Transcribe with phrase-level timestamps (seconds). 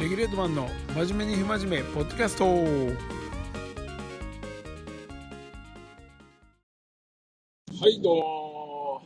[0.00, 2.44] レギュレートマンの真面目に不真面目ポッドキャスト。
[2.44, 2.50] は
[7.88, 9.00] いどうも。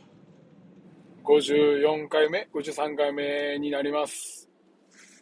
[1.23, 4.49] 54回目53回目になります。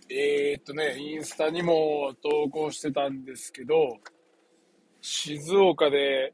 [0.10, 3.98] えー、っとねインスタにも投稿してたんですけど
[5.02, 6.34] 静岡で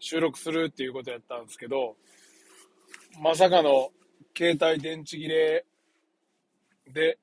[0.00, 1.96] 収録するっていうことやったんですけど
[3.22, 3.88] まさかの
[4.36, 5.64] 携帯電池切れ
[6.92, 7.18] で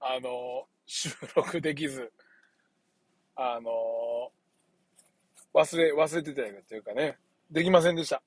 [0.00, 2.10] あの収録できず、
[3.36, 7.18] あのー、忘れ、忘れてたよというかね、
[7.50, 8.22] できませんでした。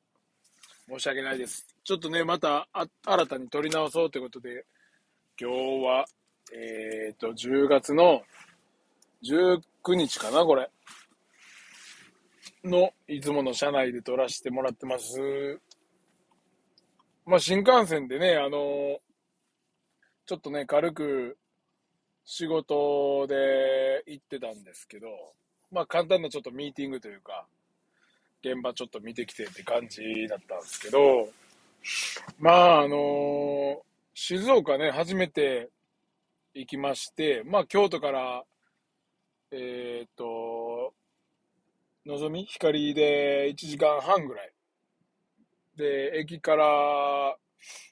[0.87, 1.65] 申し訳ないです。
[1.83, 4.63] ちょっとね、またあ新たに撮り直そうということで、
[5.39, 6.05] 今日は、
[6.53, 8.21] えっ、ー、と、10月の
[9.23, 10.69] 19日かな、これ。
[12.63, 15.59] の、いつもの車内で撮らせてもらってます。
[17.25, 18.97] まあ、新幹線でね、あのー、
[20.27, 21.37] ちょっとね、軽く
[22.33, 25.07] 仕事で行ってたんですけど、
[25.69, 27.45] まあ簡単なちょっとミーティングというか、
[28.41, 31.27] 現場ちょっと見てきてって感じだったんですけど、
[32.39, 33.81] まああの
[34.13, 35.71] 静岡ね、初めて
[36.53, 38.45] 行きまして、まあ京都から、
[39.51, 40.93] えー、っと、
[42.05, 44.53] のぞみ光で1時間半ぐらい。
[45.75, 47.35] で、駅から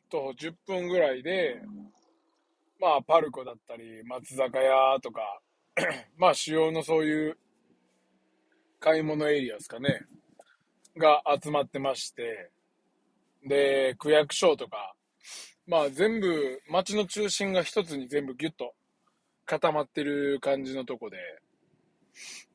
[0.09, 1.61] 徒歩10分ぐらいで、
[2.79, 5.41] まあ、パルコだったり、松坂屋とか、
[6.17, 7.37] まあ、主要のそういう
[8.79, 10.01] 買い物エリアですかね、
[10.97, 12.51] が集まってまして、
[13.45, 14.93] で、区役所とか、
[15.67, 18.73] まあ、全部、街の中心が一つに全部ギュッと
[19.45, 21.17] 固まってる感じのとこで、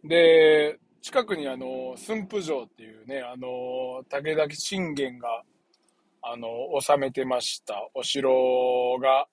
[0.05, 5.42] で、近くにあの、駿府城っていうね、あの、武田信玄が、
[6.22, 6.48] あの、
[6.80, 9.27] 治めてましたお城が、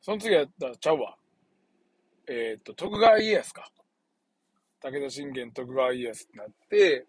[0.00, 1.16] その次やったらちゃうわ。
[2.28, 3.70] えっ、と、徳川家康か。
[4.80, 7.06] 武田信玄徳川家康ってなって、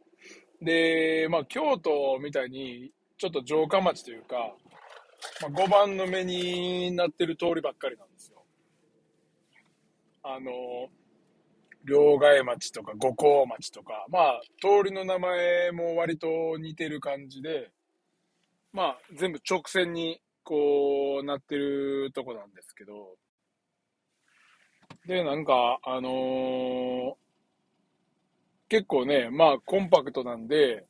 [0.62, 4.56] で、まあ、京都みたいに、ちょっと城下町というか、
[5.42, 8.44] まあ、5番の目になってる通りばっかりなんですよ。
[10.24, 10.52] あの、
[11.84, 17.72] 両替町とか五香町とか、まあ、通りの名前も割と似てる感じで、
[18.74, 23.18] まあ、全部直線にこうなってるとこなんですけど、
[25.06, 27.14] で、なんか、あのー、
[28.70, 30.86] 結構ね、まあコンパクトなんで、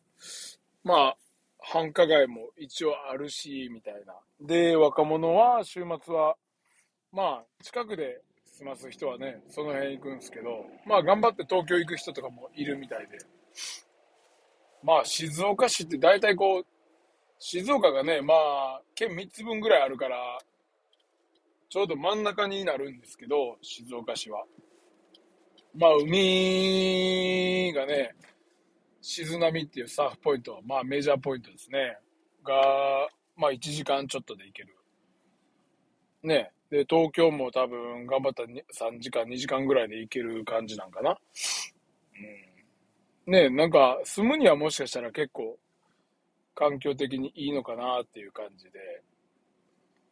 [0.84, 1.17] まあ、
[1.59, 4.13] 繁華街も一応あるし、みたいな。
[4.40, 6.35] で、若者は週末は、
[7.12, 13.17] まあ、近くで済ます人はね、その辺行くんですけど、まあ頑張って東京行く人とかもいるみたいで。
[14.84, 16.66] まあ静岡市って大体こう、
[17.39, 20.17] 静岡がね、まあ、県3つ分ぐらいあるから、
[21.69, 24.43] ちょうど真ん中になるんですけど、静岡市は。
[25.75, 28.15] まあ、海がね、
[29.01, 31.97] 静波っていうサーフポイント、まあメジャーポイントですね。
[32.43, 32.53] が、
[33.35, 34.75] まあ1時間ちょっとで行ける。
[36.23, 36.51] ね。
[36.69, 41.17] で、東京も多分頑張ったら3時間、2時間ぐらいで行ける感じなんかな。
[43.27, 43.31] うん。
[43.31, 45.57] ねなんか住むにはもしかしたら結構
[46.57, 49.03] 環境的にいいのかなっていう感じで。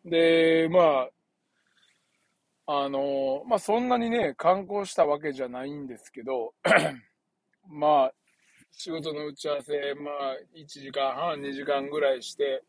[0.06, 1.08] で、ま
[2.68, 6.54] あ、あの、まあそんなにね、観光したわけじゃないんですけど、
[7.68, 8.14] まあ、
[8.72, 12.62] 仕事の打ち合わせ、まあ、1時間半、2時間ぐらいして、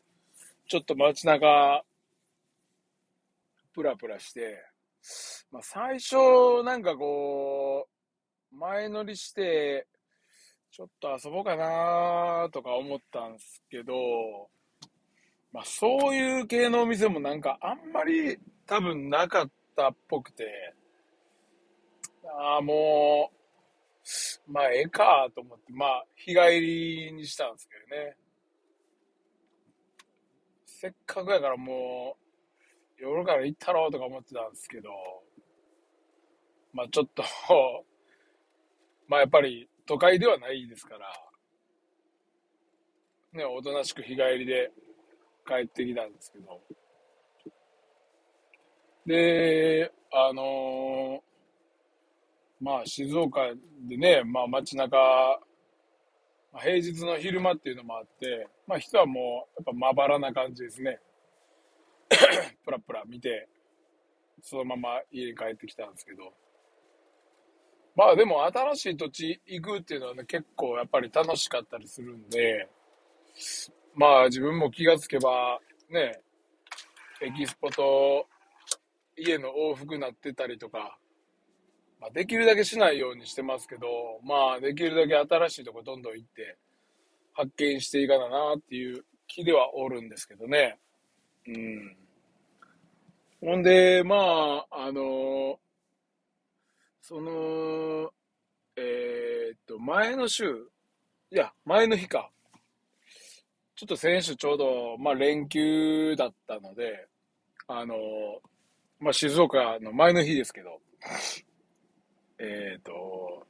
[0.67, 1.83] ちょっと街中、
[3.73, 4.57] プラプラして、
[5.51, 6.15] まあ最初、
[6.63, 7.87] なんかこ
[8.51, 9.85] う、前乗りして、
[10.71, 13.93] ちょっと遊ぼうかなとか思ったんですけど、
[15.51, 20.75] まあそういう系のお店もなんかあんまり多分なかったっぽくて、
[22.39, 23.31] ああ、も
[24.47, 28.15] う、まあええかと思って、まあ日帰りにしたんですけどね。
[30.65, 32.17] せっかくやからも
[32.99, 34.89] う、夜から行ったろうとか思ってたんですけど、
[36.73, 37.23] まあちょっと
[39.07, 41.09] まあやっぱり都会ではないですから、
[43.33, 44.71] ね、おとなしく日帰りで
[45.47, 46.61] 帰ってきたんですけど、
[49.05, 53.41] で、あのー、まあ静岡
[53.87, 54.97] でね、まあ街中、
[56.51, 60.99] ま、平日の昼間っていうのもあって、まあ人はもうやっぱまばらな感じですね。
[62.65, 63.47] プラプラ見て、
[64.41, 66.33] そのまま家に帰ってきたんですけど、
[67.97, 72.69] まあでも新しい土地行くっていうのはね、結構やっぱり楽しかったりするんで、
[73.95, 75.59] まあ自分も気がつけば、
[75.89, 76.21] ね、
[77.21, 78.27] エキスポと
[79.17, 80.99] 家の往復なってたりとか、
[81.99, 83.87] まあ、できるだけしないようにしてますけど、
[84.23, 86.55] まあ、できるだけ新しいとこどんどん行って、
[87.33, 90.77] 発見していかななっていう気ではおるんですけどね。
[91.47, 91.97] うん。
[93.41, 95.59] ほんで、まあ、あの
[97.07, 98.11] その、
[98.75, 100.43] えー、っと、前の週、
[101.31, 102.29] いや、前の日か。
[103.77, 107.07] ちょっと先週ちょうど、まあ、連休だったので、
[107.69, 107.95] あの
[108.99, 110.81] まあ、静岡の前の日ですけど、
[112.39, 113.47] えっ、ー、と、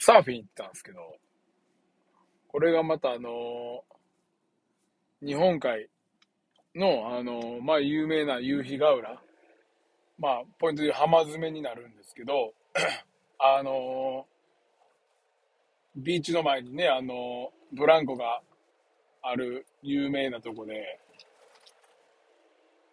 [0.00, 0.98] サーフィン行ったんですけど、
[2.48, 3.84] これがまたあの
[5.24, 5.88] 日本海
[6.74, 9.22] の、あのまあ、有名な夕日ヶ浦、
[10.18, 12.54] まあ、ポイントで浜詰めになるんですけど、
[13.38, 14.26] あの
[15.96, 18.40] ビーチの前にね、あのブランコが
[19.22, 21.00] ある有名なとこで、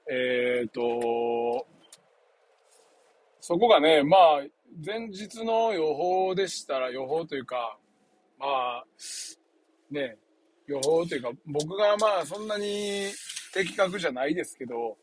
[0.10, 1.68] えっ、ー、と、
[3.40, 4.44] そこがね、まあ、
[4.84, 7.78] 前日の予報でしたら、予報というか、
[8.40, 8.86] まあ、
[9.92, 10.18] ね、
[10.68, 13.12] 予報というか、僕がまあ、そんなに
[13.54, 14.98] 的確じゃないですけど、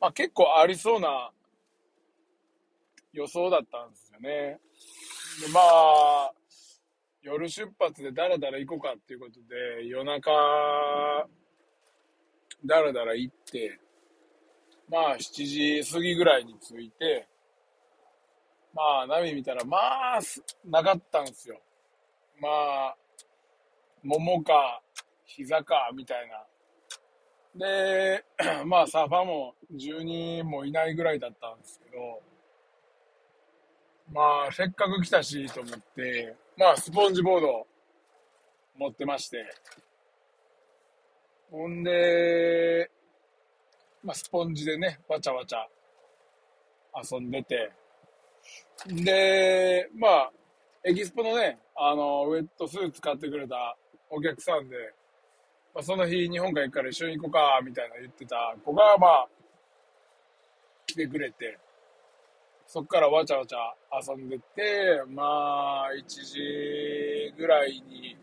[0.00, 1.30] まあ結構ありそうな
[3.12, 4.60] 予想だったんですよね。
[5.40, 6.32] で、まあ、
[7.22, 10.30] 夜出発でダラダラ行こうかっていうことで、夜中、
[12.64, 13.78] ダラダラ行って、
[14.88, 17.28] まあ7時過ぎぐらいに着いて、
[18.74, 19.78] まあ波見たら、ま
[20.16, 20.20] あ、
[20.64, 21.60] なかったんですよ。
[22.40, 22.96] まあ、
[24.02, 24.80] 桃か、
[25.26, 27.66] 膝か、みたいな。
[27.66, 28.24] で、
[28.64, 32.22] まあサーファーも10人もいないぐらいだったんですけど、
[34.12, 37.66] まあせっかく来たしと思って、まあスポンジボード
[38.76, 39.44] 持ってまして、
[41.50, 42.90] ほんで、
[44.02, 45.66] まあスポンジでね、わちゃわちゃ
[46.94, 47.72] 遊んでて、
[48.86, 50.32] で、まあ、
[50.84, 53.76] エキスポのね、あの、ウェットスーツ買ってくれた
[54.08, 54.76] お客さんで、
[55.74, 59.28] まあ、その日日本海行くから一緒に行こうか、みたいな言ってた子が、まあ、
[60.86, 61.58] 来てくれて、
[62.72, 63.74] そっからわちゃわちゃ
[64.08, 68.16] 遊んでて、まあ、1時ぐらいに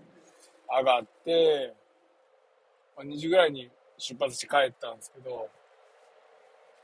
[0.69, 1.73] 上がって、
[2.95, 5.49] ま、2時ぐらいに出発して帰ったんですけど、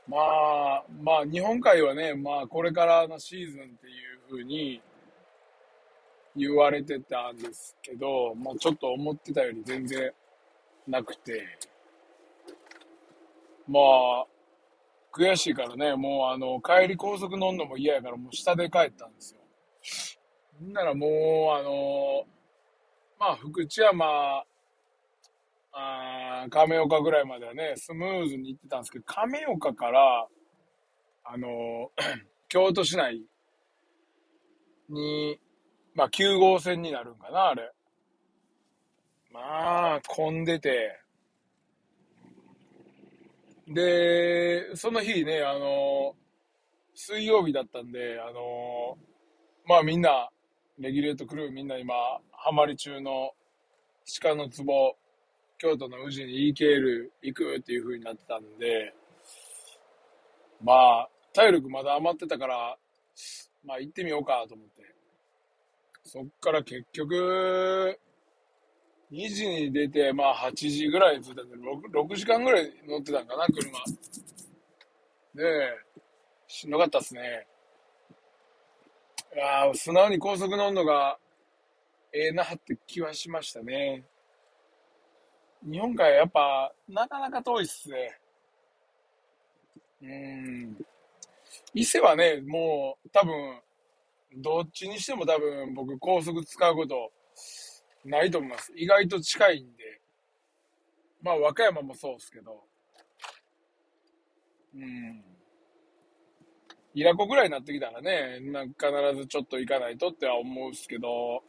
[0.06, 4.82] まあ、まあ、日本海はね、まあ、これからのシーズンっていうふうに
[6.36, 10.12] 言われてたんですけど、まあ、ちょっと思ってたより全然
[10.86, 11.42] なくて、
[13.66, 14.33] まあ、
[15.14, 19.40] 悔しいからね、もうあの、帰り高速乗んのも嫌やから、もう下で帰ったんですよ。
[20.60, 21.10] んならもう、
[21.58, 22.24] あの、
[23.18, 24.44] まあ、福知山、
[25.72, 30.26] あ亀岡ぐらいまではね、スムーズに行ってたんですけど、亀岡から、
[31.24, 31.90] あの、
[32.48, 33.22] 京都市内
[34.88, 35.38] に、
[35.94, 37.72] まあ、9号線になるんかな、あれ。
[39.32, 41.03] まあ、混んでて。
[43.68, 46.14] で、その日ね、あの、
[46.94, 48.98] 水曜日だったんで、あの、
[49.66, 50.28] まあみんな、
[50.78, 51.94] レギュレートクルーみんな今、
[52.32, 53.32] ハマり中の
[54.20, 54.96] 鹿の壺、
[55.58, 58.94] 京都の宇治に EKL 行くっていう風になってたんで、
[60.62, 62.76] まあ、体力まだ余ってたから、
[63.64, 64.82] まあ行ってみようかと思って。
[66.04, 67.98] そっから結局、
[69.14, 73.70] 2時に出て、まあ8時ぐらいに着いたんで6、6時間ぐらい乗ってたんかな、車。
[73.70, 73.78] ね
[75.36, 75.78] え、
[76.48, 77.46] しんどかったっすね。
[79.32, 81.18] いや素直に高速乗るのが
[82.12, 84.04] ええなって気はしましたね。
[85.62, 88.18] 日本海やっぱ、なかなか遠いっすね。
[90.02, 90.86] うん。
[91.72, 93.60] 伊勢はね、もう多分、
[94.36, 97.12] どっちにしても多分僕高速使うこと
[98.04, 98.72] ないと思います。
[98.76, 100.00] 意外と近いんで。
[101.22, 102.64] まあ和歌山もそうっすけど。
[104.74, 105.24] うん。
[106.94, 111.42] イラコぐらいになってきたらね、なんか必ずちょっと行かないとっては思うっすけど、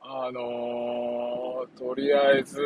[0.00, 2.58] あのー、とりあえず、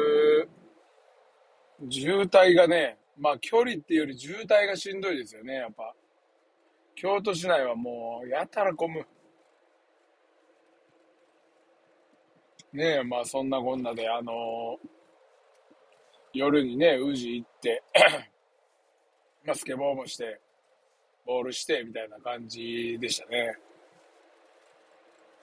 [1.91, 5.95] 渋滞がね、まあ距離っていうより渋滞がしんどいですよね、やっぱ。
[6.95, 9.05] 京都市内はもう、やたら混む。
[12.73, 14.89] ねえ、まあそんなこんなで、あのー、
[16.33, 17.83] 夜にね、宇治行って
[19.45, 20.41] まあスケボーもして、
[21.27, 23.59] ボールして、みたいな感じでしたね。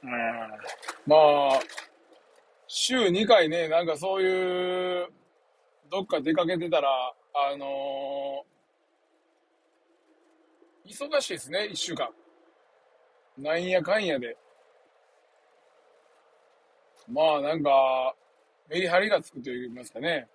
[0.03, 0.11] うん。
[1.05, 1.15] ま
[1.55, 1.59] あ、
[2.67, 5.07] 週2回ね、なんかそういう、
[5.91, 6.89] どっか出かけてたら、
[7.51, 12.09] あのー、忙しいですね、一週間。
[13.37, 14.35] なんやかんやで。
[17.09, 18.15] まあなんか、
[18.69, 20.27] メリハリがつくと言いますかね。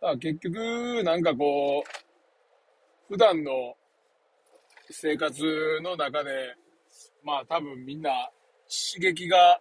[0.00, 3.74] だ結局、なんかこう、普段の
[4.90, 5.42] 生活
[5.82, 6.54] の中で、
[7.24, 8.30] まあ多分みんな
[8.92, 9.60] 刺激が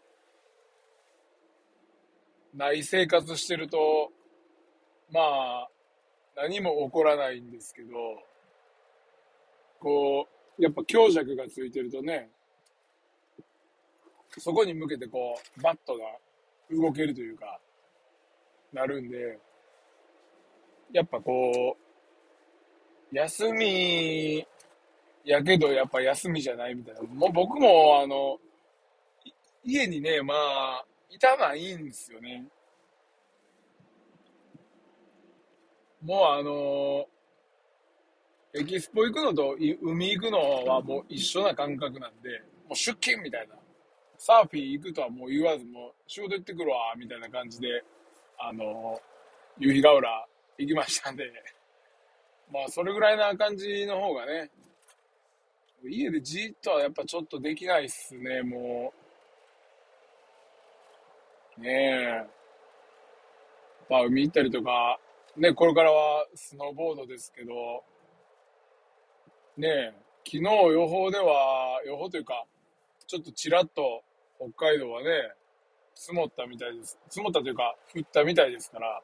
[2.53, 4.11] ない生活してると、
[5.11, 5.69] まあ
[6.35, 7.89] 何も起こらないんですけど、
[9.79, 10.27] こ
[10.59, 12.29] う、やっぱ強弱がついてるとね、
[14.37, 16.05] そこに向けてこう、バットが
[16.71, 17.59] 動けるというか、
[18.73, 19.39] なるんで、
[20.91, 21.77] やっぱこ
[23.11, 24.45] う、休み
[25.23, 27.01] やけどやっぱ休みじゃないみたいな。
[27.01, 28.37] もう僕もあの、
[29.63, 32.45] 家にね、まあ、いたないんですよね。
[36.01, 37.05] もうあの、
[38.53, 43.55] エキスポ行くのと海行くのはもう一緒な感覚なんで、もう出勤みたいな。
[44.17, 47.83] サーフィン行くとはもう言わず、もう仕事行ってくるわ、みたいな感じで、
[48.39, 48.99] あの、
[49.59, 51.31] 夕日ヶ浦行きましたんで、
[52.51, 54.49] まあそれぐらいな感じの方がね、
[55.83, 58.93] 家でじっとはやっぱちょっとできないっすね、も
[61.57, 61.61] う。
[61.61, 62.37] ねえ。
[63.89, 64.99] まあ海行ったりとか、
[65.35, 67.83] ね、これからはスノーボードですけど、
[69.55, 69.93] ねえ、
[70.25, 72.45] 昨日予報では、予報というか、
[73.07, 74.03] ちょっとちらっと
[74.37, 75.31] 北海道はね、
[75.95, 76.99] 積もったみたいです。
[77.09, 79.01] 積もったというか、降ったみたいですから、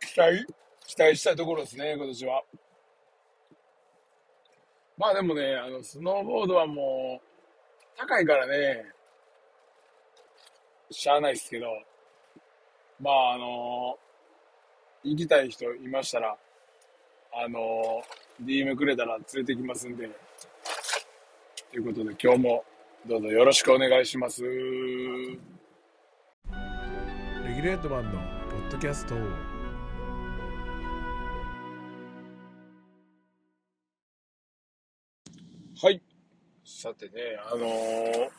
[0.00, 0.46] 期待、
[0.86, 2.42] 期待したいところですね、今年は。
[4.96, 8.84] まあでもね、あの、スノーボードはもう、高いからね、
[10.90, 11.66] しゃあないですけど、
[13.00, 13.98] まああの
[15.02, 16.36] 行きたい人いましたら、
[17.32, 18.02] あの
[18.42, 20.08] DM くれたら連れてきますんで、
[21.70, 22.64] ということで今日も
[23.06, 24.42] どうぞよろしくお願いします。
[24.42, 24.48] レ
[27.54, 29.14] ギュレートマンのポッドキャスト
[35.82, 36.02] はい。
[36.64, 37.12] さてね、
[37.50, 38.30] あのー、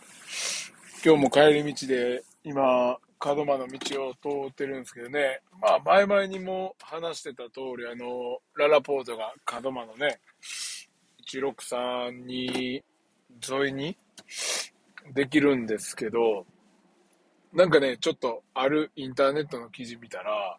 [1.03, 10.19] 今日も帰り道で今、門真の道を通ってるんですけどね、まあ前々にも話してた通り、あの、ララポートが門真のね、
[11.29, 12.81] 163
[13.49, 13.95] 沿いに
[15.13, 16.45] できるんですけど、
[17.53, 20.57] なんかね、ちょっとあるインターネットの記事見たら、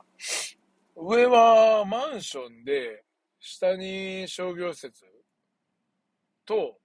[0.95, 3.02] 上はマンションで、
[3.40, 5.04] 下に商業施設
[6.45, 6.76] と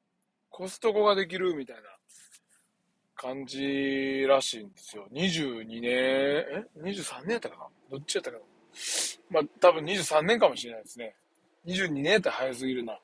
[0.50, 1.97] コストコができるみたいな
[3.18, 5.08] 感じらしいんですよ。
[5.12, 7.58] 22年、え ?23 年やったか
[7.90, 7.98] な？
[7.98, 8.44] どっちやったかな？
[9.30, 11.16] まあ、多分23年かもしれないですね。
[11.66, 13.00] 22年ったら早すぎるな。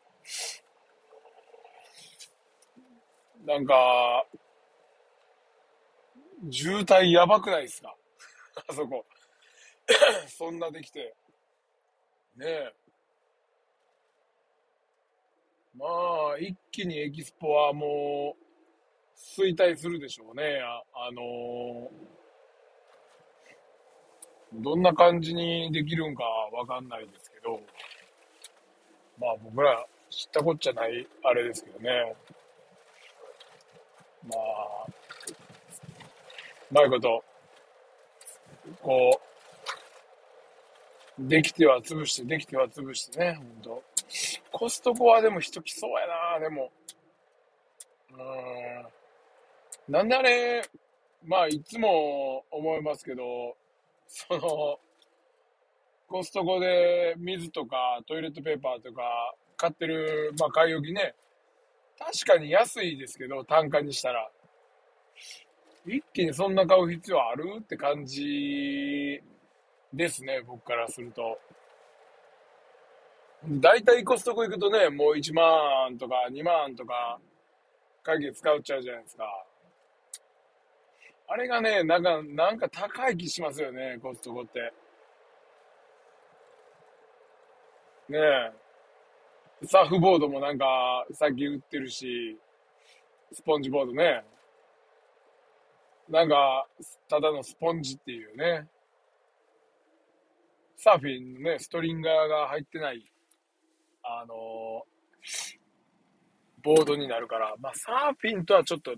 [3.45, 4.25] なんか、
[6.51, 7.95] 渋滞やばくないですか？
[8.69, 9.05] あそこ。
[10.29, 11.15] そんなできて。
[12.35, 12.73] ねえ。
[15.75, 15.85] ま
[16.35, 18.42] あ、一気にエキスポはもう、
[19.23, 20.59] 衰退するでしょうね。
[20.61, 27.59] あ、あのー、どんな感じにできるんかわかんないですけど、
[29.19, 32.15] まあ僕ら知ったこっちゃないあれですけどね。
[34.27, 37.23] まあ、うまいこと、
[38.81, 39.19] こ
[41.17, 43.83] う、できては潰して、できては潰してね、ほんと。
[44.51, 46.07] コストコはでも人来そうや
[46.39, 46.71] な、でも。
[48.11, 48.17] うん。
[49.87, 50.63] なんであれ、
[51.25, 53.57] まあ、いつも思いますけど、
[54.07, 54.79] その、
[56.07, 59.01] コストコで水とかトイレットペーパーとか
[59.57, 61.15] 買ってる、まあ、買い置きね、
[61.97, 64.29] 確かに安いですけど、単価にしたら。
[65.85, 69.21] 一気にそんな買う必要あるって感じ
[69.93, 71.39] ですね、僕からすると。
[73.45, 77.19] 大体コストコ行くとね、もう1万とか2万とか、
[78.01, 79.25] 会計使っちゃうじゃないですか。
[81.27, 84.73] あれがね、なんか、なんか高い気しますよね、コストコって。
[88.09, 88.51] ねえ。
[89.65, 92.37] サーフボードもなんか、さっき売ってるし、
[93.31, 94.23] スポンジボードね。
[96.09, 96.67] なんか、
[97.07, 98.67] ただのスポンジっていうね。
[100.75, 103.09] サーフィンのね、ストリンガーが入ってない
[104.03, 104.35] あの
[106.61, 108.95] ボードになるから、まあ、サーフィンとはちょっと違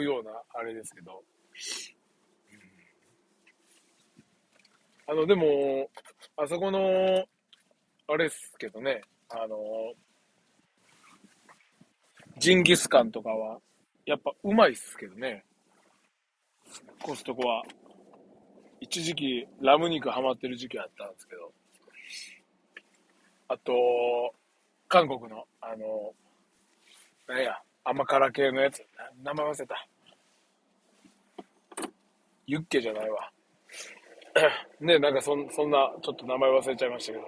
[0.00, 1.22] うような、あれですけど、
[5.06, 5.90] あの、でも、
[6.36, 7.26] あそこの、
[8.08, 9.56] あれっすけどね、あの、
[12.38, 13.60] ジンギスカンとかは、
[14.06, 15.44] やっぱうまいっすけどね。
[17.02, 17.62] コストコは。
[18.80, 21.52] 一時期、ラム肉ハマってる時期あったんですけど。
[23.48, 24.34] あと、
[24.88, 26.14] 韓国の、あの、
[27.28, 28.84] なんや、甘辛系のやつ。
[29.22, 29.88] 名前忘れた。
[32.46, 33.32] ユッケじゃないわ。
[34.80, 37.26] ね、なんかそそんな、ちょっと名前忘れちゃいましたけど。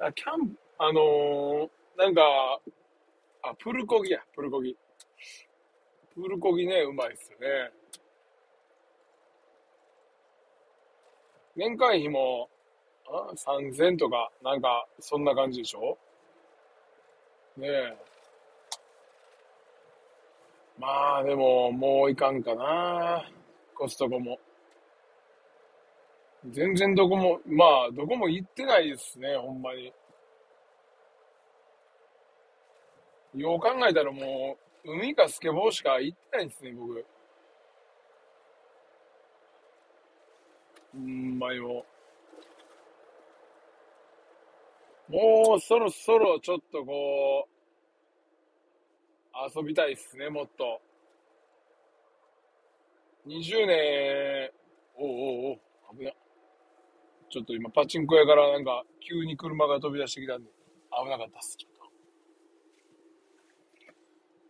[0.00, 2.60] あキャンプ、あのー、なんか、
[3.42, 4.76] あ、プルコギや、プルコギ。
[6.14, 7.72] プルコギね、うまいっすよね。
[11.56, 12.48] 年会費も、
[13.06, 15.98] あ3000とか、なんか、そんな感じでしょ？
[17.56, 18.07] ねえ。
[20.78, 23.28] まあ、でも、もういかんかな。
[23.74, 24.38] コストコも。
[26.50, 29.92] 全然どこも、まあ、どこも行ってないですね、ほんまに。
[33.34, 37.04] よう考えたらもう、海かスケボーしか行ってないですね、僕。
[40.94, 41.84] うんまよ。
[45.08, 47.57] もうそろそろちょっとこう、
[49.54, 50.80] 遊びたいっすね、もっと。
[53.26, 54.50] 20年、
[54.96, 55.60] おうおお、
[55.96, 56.12] 危な。
[57.30, 60.50] ちょっと今パチンコ屋からなんか急に車が飛び出してきたんで、
[61.04, 61.78] 危なかったっす、ちょっ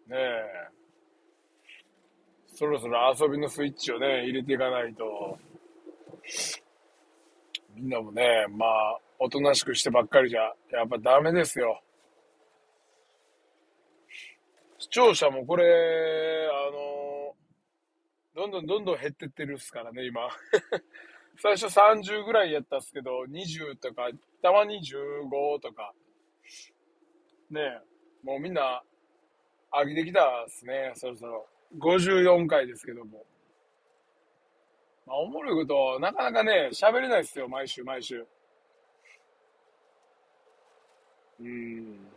[0.06, 0.14] と。
[0.14, 0.78] ねえ。
[2.46, 5.38] そろそろ遊びのスイッチをね、入れていかないと、
[7.74, 10.40] みんなもね、まあ、おとなしくしてばっかりじゃ、
[10.72, 11.82] やっぱダメですよ。
[14.78, 15.64] 視聴者もこれ、
[16.48, 17.34] あの、
[18.34, 20.28] どんどんどんどん減ってってるっすからね、今。
[21.42, 24.08] 最初30ぐらいやったっすけど、20とか、
[24.40, 25.92] たまに15とか。
[27.50, 27.80] ねえ、
[28.22, 28.82] もうみんな、
[29.72, 31.48] 飽きてきたっすね、そろそろ。
[31.76, 33.26] 54回ですけども。
[35.06, 38.24] まあ、おもろいこと、なかなかね、喋れないっすよ、毎週毎週。
[41.40, 42.07] うん。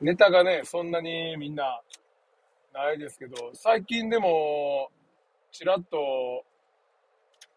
[0.00, 1.82] ネタがね、そんなにみんな、
[2.72, 4.88] ないですけど、最近でも、
[5.50, 6.44] ちらっと、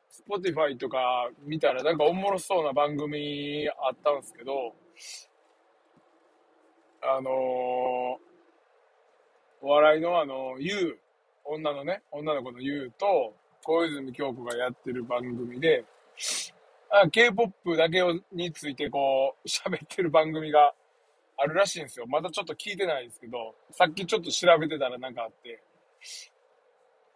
[0.10, 4.74] スポティファイとか見たらなんかおもろそうな番組あったんですけど、
[7.02, 7.34] あのー、
[9.62, 11.00] お笑いのあの、ゆう、
[11.46, 15.86] 女のね、女の子のゆうと、小泉京子がやってる番組で、
[17.12, 20.74] K-POP だけをについてこう、喋ってる番組が
[21.44, 22.06] あるらしいんですよ。
[22.08, 25.62] まだちょっと聞いてないですけど、さっきちょっと調べてたらなんかあって、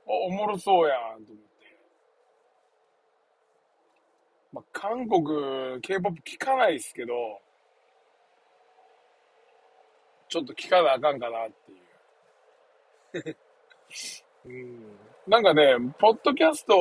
[0.05, 1.47] お、おもろそうやんと思って。
[4.51, 7.13] まあ、韓国、K-POP 聞かないですけど、
[10.27, 11.51] ちょっと聞かなあかんかなっ
[13.13, 13.37] ていう。
[14.45, 16.73] うん、なんかね、ポッドキャスト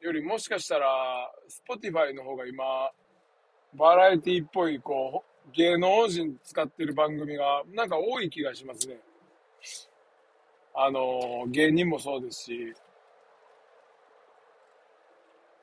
[0.00, 1.32] よりもしかしたら、
[1.68, 2.92] Spotify の方が今、
[3.74, 8.98] バラエティっぽい、こう、芸能人使ってる番組が、なんか多い気がしますね。
[10.74, 12.74] あの、芸人もそうですし、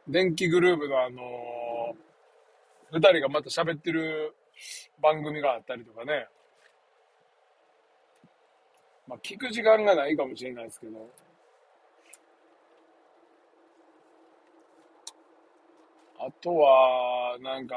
[0.08, 1.96] 電気グループのあの、
[2.92, 4.34] 二人がまた喋ってる
[5.02, 6.28] 番組があったりとかね。
[9.08, 11.10] まあ、聞く時間がないかもしれないですけど、
[16.20, 17.76] あとは、なんか、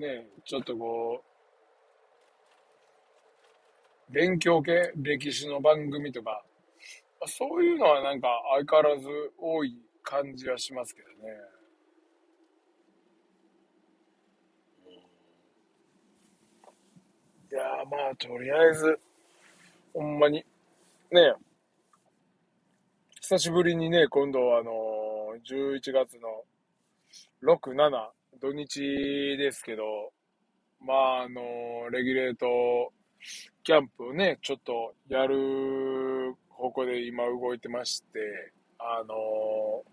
[0.00, 1.22] ね、ちょっとこ
[4.08, 6.42] う、勉強系、歴史の番組とか、
[7.26, 9.08] そういうのはなんか相変わらず
[9.38, 11.14] 多い感じはしますけどね。
[17.52, 18.98] いやまあ、とりあえず、
[19.92, 20.42] ほんまに、
[21.10, 21.34] ね、
[23.20, 26.44] 久しぶりにね、今度はあのー、11月の
[27.42, 28.80] 6、7、土日
[29.38, 30.12] ですけど、
[30.80, 32.92] まあ、あの、レギュレート
[33.62, 38.18] キャンプをね、ちょっとやる方向で今動いてまして、
[38.78, 39.84] あの、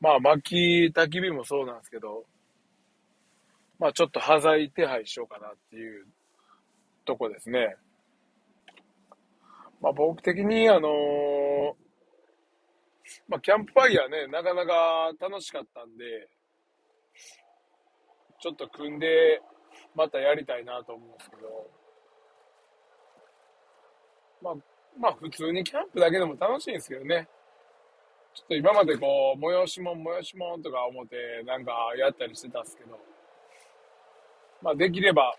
[0.00, 2.24] まあ、薪、焚き火もそうなんですけど、
[3.78, 6.06] まあ、ちょっと端材手配しようかなっていう
[7.04, 7.76] とこですね。
[9.80, 11.76] まあ、僕的に、あの
[13.28, 16.28] まあ、キャンプファイヤーね、なかなか楽しかったんで、
[18.46, 19.42] ちょっと組んで、
[19.96, 21.68] またやりたいなと思うんですけど、
[24.40, 24.54] まあ、
[25.00, 27.26] まあ普通にキャンプだけでも楽しいんですけどね。
[28.32, 32.96] ちょっと今までこう、催しもん催しもんとか思ってなんかやったりしてたんですけど、
[34.62, 35.36] まあできれば、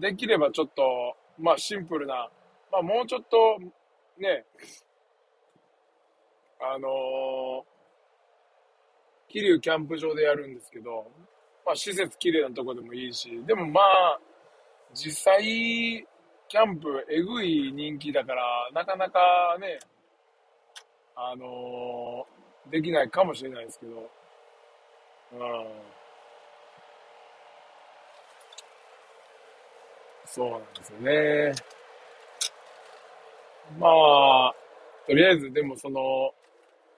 [0.00, 2.30] できればちょっと、まあシンプルな、
[2.72, 3.58] まあもうちょっと
[4.18, 4.46] ね、
[6.62, 7.62] あのー、
[9.28, 11.12] 桐生キャンプ場でやるんですけど、
[11.64, 14.18] まあ施設綺麗なとこでもいいし、でもまあ、
[14.92, 16.06] 実際、
[16.48, 19.78] キャンプえぐい人気だから、なかなかね、
[21.16, 24.10] あのー、できないかもしれないですけど、
[25.32, 25.94] うん。
[30.26, 31.52] そうなんですよね。
[33.78, 34.54] まあ、
[35.06, 36.32] とりあえずでもその、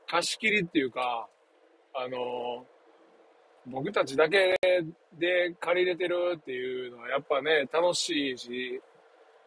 [0.06, 1.28] 貸し切りっていうか、
[1.94, 2.66] あの、
[3.66, 4.56] 僕たちだけ
[5.18, 8.80] で借りれてるっていうのはやっぱね、楽しいし、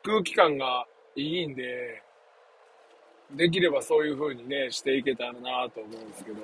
[0.03, 2.01] 空気感がいいんで、
[3.31, 6.41] できればそういう風にね、していけたらなと思うんですけど、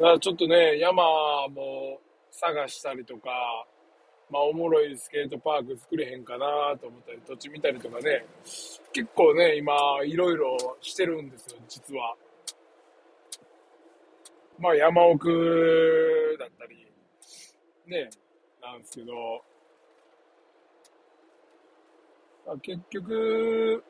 [0.00, 1.02] だからちょっとね、山
[1.48, 3.30] も探したりとか、
[4.30, 8.24] まあおもろいスケートパーク作れへんかなと思ったり、土地見たりとかね、
[8.92, 12.16] 結構ね、今いろいろしてるんですよ、実は。
[14.60, 16.86] まあ山奥だったり、
[17.86, 18.10] ね、
[18.62, 19.42] なんですけど、
[22.46, 23.82] まあ、結局、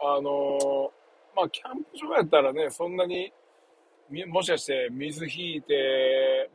[0.00, 0.92] あの
[1.36, 3.32] まあ、キャンプ場やったらね、そんなに、
[4.26, 6.50] もしかして水引いて、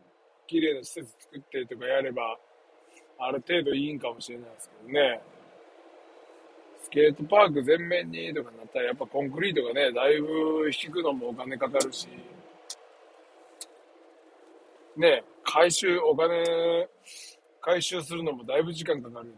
[0.47, 2.37] 綺麗な施設作ってとかやれば、
[3.19, 5.21] ある程度いいんかもしれないですけどね。
[6.83, 12.07] スケートパーク全面にとかなったら、やっぱコンクリートがね、だいぶ引くのもお金かかるし、
[14.97, 16.87] ね、回収、お金、
[17.61, 19.35] 回収するのもだいぶ時間かかるんで、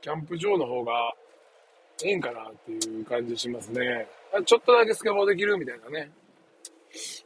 [0.00, 1.14] キャンプ場の方が
[2.02, 4.08] いいんかなっていう感じしますね。
[4.44, 6.10] ちょっとだけスケボーできるみたいなね。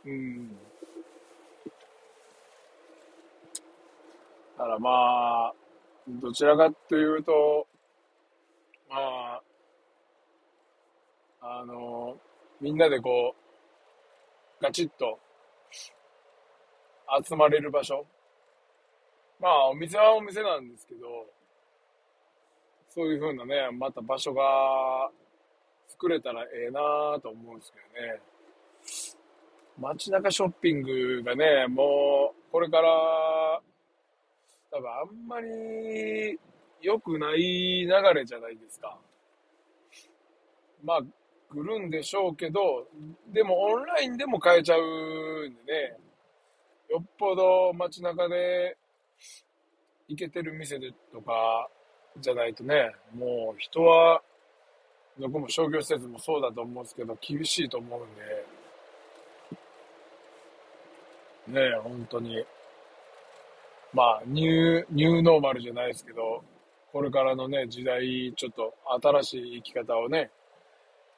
[0.04, 0.48] うん。
[4.58, 5.54] だからまあ、
[6.08, 7.66] どちらかというと、
[8.90, 9.40] ま
[11.40, 12.16] あ、あの、
[12.60, 13.34] みんなでこ
[14.60, 15.18] う、ガチッと
[17.26, 18.06] 集まれる場所。
[19.40, 21.26] まあ、お店はお店なんですけど、
[22.88, 25.10] そういう風なね、また場所が
[25.88, 28.20] 作れたらええなぁと思うんですけどね。
[29.78, 33.60] 街中ショッピングがね、もう、これから、
[34.70, 36.38] 多分あんまり
[36.80, 38.96] 良くない流れじゃないですか。
[40.84, 41.00] まあ、
[41.52, 42.86] 来るんでしょうけど、
[43.32, 45.96] でもオンラインでも買えちゃうんでね、
[46.94, 48.76] よっぽど街中で
[50.06, 51.68] 行けてる店でとか、
[52.20, 54.22] じゃないとね、もう人は、
[55.18, 58.14] どこも商業施設もそうだと思うんですけど、厳しいと思うん
[61.50, 62.46] で、ねえ、本当に。
[63.92, 66.44] まあ、ニュー、ニューノーマルじゃないですけど、
[66.92, 70.30] これからのね、時代、ちょっと新しい生き方をね、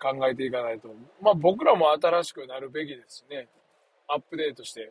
[0.01, 0.89] 考えていかないと。
[1.21, 3.51] まあ僕らも新しくなるべきですしね、
[4.09, 4.91] アップデートして。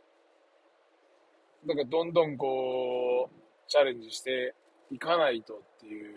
[1.67, 4.53] だかどんどんこう、チャレンジして
[4.91, 6.15] いかないとっていう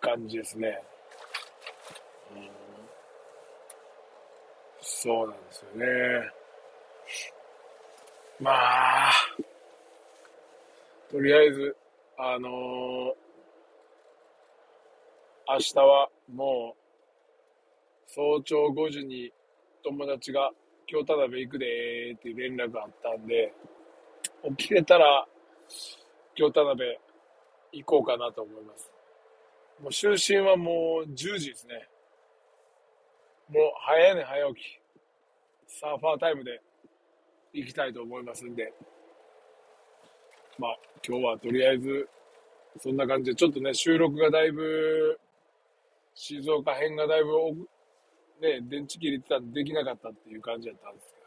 [0.00, 0.82] 感じですね。
[2.34, 2.48] うん、
[4.80, 5.86] そうなんですよね。
[8.40, 9.12] まあ、
[11.10, 11.76] とりあえず、
[12.18, 12.52] あのー、
[15.48, 19.30] 明日はもう、早朝5時に
[19.84, 20.50] 友達が
[20.86, 23.52] 京田辺行くでーっていう連絡があったんで、
[24.56, 25.26] 起きれたら
[26.34, 26.98] 京田辺
[27.72, 28.90] 行こうかなと思います。
[29.80, 31.88] もう就寝はもう10時ですね。
[33.48, 34.80] もう早寝早起き。
[35.66, 36.60] サーファータイムで
[37.52, 38.72] 行きたいと思いますんで。
[40.58, 42.08] まあ今日はとりあえず
[42.78, 45.18] そんな感じでちょっとね収録がだいぶ
[46.14, 47.32] 静岡編がだいぶ
[48.40, 51.26] ね電池切れてたんでできなかったっていう感じだったんですけど。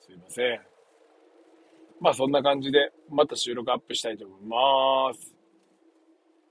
[0.00, 0.60] すいません。
[2.00, 5.33] まあそんな感じで、また収録アップしたいと思います。